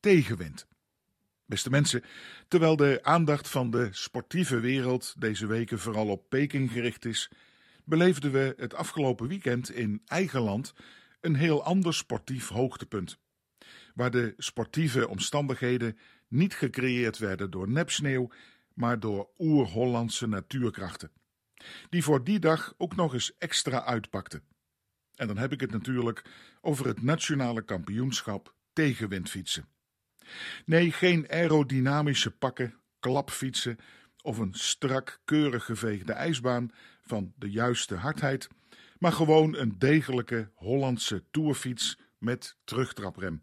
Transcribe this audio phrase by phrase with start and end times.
[0.00, 0.66] tegenwind.
[1.46, 2.04] Beste mensen,
[2.48, 7.30] terwijl de aandacht van de sportieve wereld deze weken vooral op Peking gericht is,
[7.84, 10.74] beleefden we het afgelopen weekend in eigen land
[11.20, 13.18] een heel ander sportief hoogtepunt.
[13.94, 18.30] Waar de sportieve omstandigheden niet gecreëerd werden door nepsneeuw,
[18.74, 21.10] maar door oer-Hollandse natuurkrachten.
[21.88, 24.42] Die voor die dag ook nog eens extra uitpakten.
[25.14, 26.24] En dan heb ik het natuurlijk
[26.60, 29.68] over het nationale kampioenschap tegenwindfietsen.
[30.64, 33.78] Nee, geen aerodynamische pakken, klapfietsen
[34.22, 36.70] of een strak, keurig geveegde ijsbaan
[37.02, 38.48] van de juiste hardheid,
[38.98, 43.42] maar gewoon een degelijke Hollandse toerfiets met terugtraprem.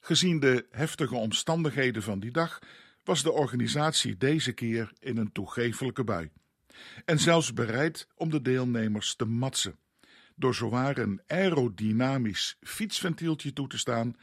[0.00, 2.58] Gezien de heftige omstandigheden van die dag
[3.04, 6.30] was de organisatie deze keer in een toegefelijke bui.
[7.04, 9.78] En zelfs bereid om de deelnemers te matsen,
[10.34, 14.16] door zowaar een aerodynamisch fietsventieltje toe te staan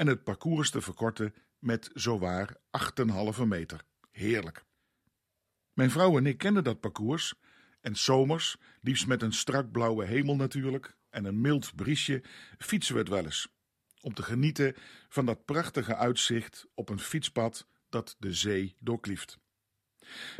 [0.00, 2.56] en het parcours te verkorten met zowaar
[3.38, 3.84] 8,5 meter.
[4.10, 4.64] Heerlijk.
[5.72, 7.34] Mijn vrouw en ik kenden dat parcours
[7.80, 12.22] en zomers, liefst met een strak blauwe hemel natuurlijk en een mild briesje,
[12.58, 13.48] fietsen we het wel eens.
[14.00, 14.74] Om te genieten
[15.08, 19.38] van dat prachtige uitzicht op een fietspad dat de zee doorklieft.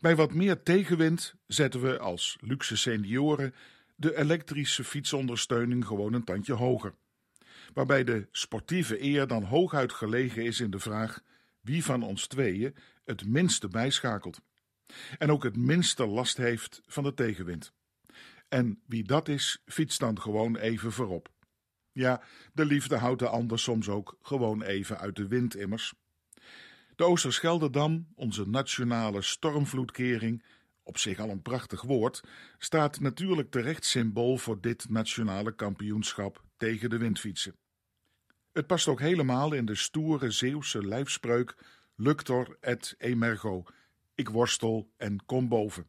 [0.00, 3.54] Bij wat meer tegenwind zetten we als luxe senioren
[3.94, 6.94] de elektrische fietsondersteuning gewoon een tandje hoger.
[7.74, 11.20] Waarbij de sportieve eer dan hooguit gelegen is in de vraag
[11.60, 14.40] wie van ons tweeën het minste bijschakelt.
[15.18, 17.72] En ook het minste last heeft van de tegenwind.
[18.48, 21.28] En wie dat is, fietst dan gewoon even voorop.
[21.92, 25.94] Ja, de liefde houdt de ander soms ook gewoon even uit de wind immers.
[26.96, 30.42] De Oosterschelderdam, onze nationale stormvloedkering,
[30.82, 32.22] op zich al een prachtig woord,
[32.58, 37.56] staat natuurlijk terecht symbool voor dit nationale kampioenschap tegen de windfietsen.
[38.52, 41.56] Het past ook helemaal in de stoere Zeeuwse lijfspreuk
[41.94, 43.64] Luctor et emergo,
[44.14, 45.86] ik worstel en kom boven.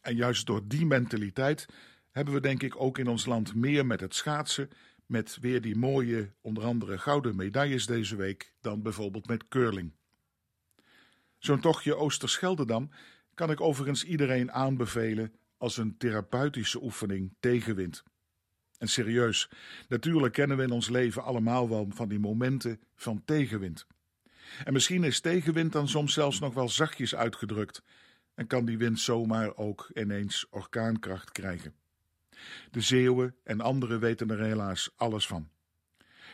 [0.00, 1.66] En juist door die mentaliteit
[2.10, 4.70] hebben we denk ik ook in ons land meer met het schaatsen,
[5.06, 9.92] met weer die mooie, onder andere gouden medailles deze week, dan bijvoorbeeld met curling.
[11.38, 12.90] Zo'n tochtje Oosterscheldedam
[13.34, 18.02] kan ik overigens iedereen aanbevelen als een therapeutische oefening tegenwind.
[18.84, 19.48] En serieus,
[19.88, 23.86] natuurlijk kennen we in ons leven allemaal wel van die momenten van tegenwind.
[24.64, 27.82] En misschien is tegenwind dan soms zelfs nog wel zachtjes uitgedrukt
[28.34, 31.74] en kan die wind zomaar ook ineens orkaankracht krijgen.
[32.70, 35.48] De Zeeuwen en anderen weten er helaas alles van.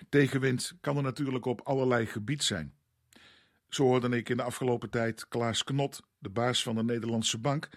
[0.08, 2.74] Tegenwind kan er natuurlijk op allerlei gebied zijn.
[3.68, 7.68] Zo hoorde ik in de afgelopen tijd Klaas Knot, de baas van de Nederlandse Bank,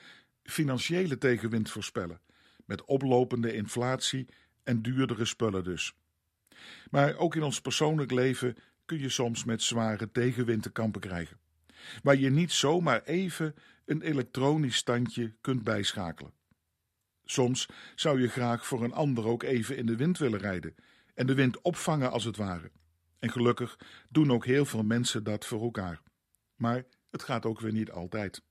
[0.43, 2.21] financiële tegenwind voorspellen,
[2.65, 4.27] met oplopende inflatie
[4.63, 5.93] en duurdere spullen dus.
[6.89, 11.37] Maar ook in ons persoonlijk leven kun je soms met zware tegenwind te kampen krijgen,
[12.03, 16.33] waar je niet zomaar even een elektronisch standje kunt bijschakelen.
[17.25, 20.75] Soms zou je graag voor een ander ook even in de wind willen rijden
[21.13, 22.71] en de wind opvangen als het ware.
[23.19, 26.01] En gelukkig doen ook heel veel mensen dat voor elkaar.
[26.55, 28.43] Maar het gaat ook weer niet altijd.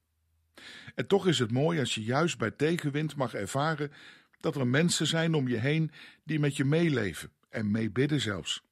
[0.94, 3.93] En toch is het mooi als je juist bij tegenwind mag ervaren
[4.43, 5.91] dat er mensen zijn om je heen
[6.25, 8.63] die met je meeleven en meebidden zelfs.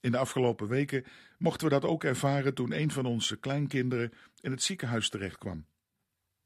[0.00, 1.04] In de afgelopen weken
[1.38, 5.66] mochten we dat ook ervaren toen een van onze kleinkinderen in het ziekenhuis terechtkwam.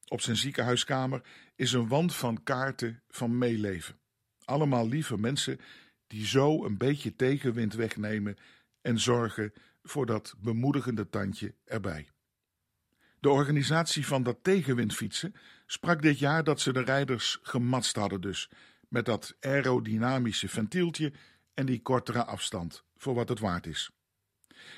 [0.09, 1.23] Op zijn ziekenhuiskamer
[1.55, 3.99] is een wand van kaarten van meeleven.
[4.45, 5.61] Allemaal lieve mensen
[6.07, 8.37] die zo een beetje tegenwind wegnemen
[8.81, 9.53] en zorgen
[9.83, 12.09] voor dat bemoedigende tandje erbij.
[13.21, 15.35] De organisatie van dat tegenwindfietsen
[15.67, 18.51] sprak dit jaar dat ze de rijders gematst hadden dus,
[18.89, 21.13] met dat aerodynamische ventieltje
[21.55, 23.91] en die kortere afstand, voor wat het waard is.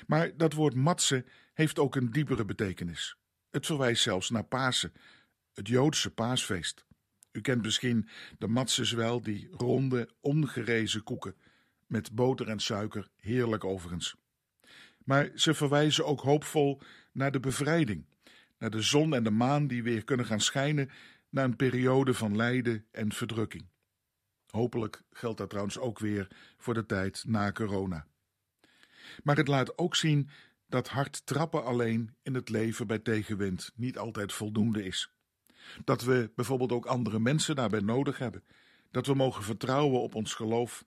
[0.07, 3.15] Maar dat woord matsen heeft ook een diepere betekenis.
[3.49, 4.93] Het verwijst zelfs naar Pasen,
[5.53, 6.85] het Joodse paasfeest.
[7.31, 11.35] U kent misschien de matzes wel, die ronde, ongerezen koeken,
[11.87, 14.15] met boter en suiker, heerlijk overigens.
[15.03, 18.05] Maar ze verwijzen ook hoopvol naar de bevrijding,
[18.61, 20.89] naar de zon en de maan die weer kunnen gaan schijnen
[21.29, 23.67] na een periode van lijden en verdrukking.
[24.47, 26.27] Hopelijk geldt dat trouwens ook weer
[26.57, 28.07] voor de tijd na corona.
[29.23, 30.29] Maar het laat ook zien
[30.67, 35.13] dat hard trappen alleen in het leven bij tegenwind niet altijd voldoende is.
[35.83, 38.43] Dat we bijvoorbeeld ook andere mensen daarbij nodig hebben.
[38.91, 40.85] Dat we mogen vertrouwen op ons geloof.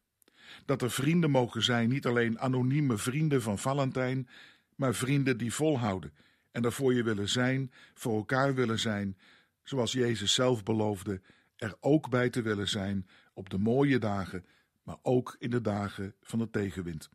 [0.64, 4.28] Dat er vrienden mogen zijn, niet alleen anonieme vrienden van Valentijn,
[4.76, 6.12] maar vrienden die volhouden
[6.54, 9.18] en er voor je willen zijn, voor elkaar willen zijn,
[9.62, 11.20] zoals Jezus zelf beloofde,
[11.56, 14.46] er ook bij te willen zijn op de mooie dagen,
[14.82, 17.08] maar ook in de dagen van de tegenwind.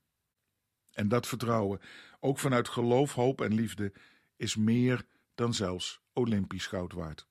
[0.92, 1.80] En dat vertrouwen,
[2.20, 3.94] ook vanuit geloof, hoop en liefde,
[4.36, 5.06] is meer
[5.36, 7.28] dan zelfs Olympisch goud waard.